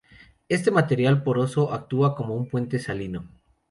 [0.49, 3.29] Este material poroso actúa como un puente salino.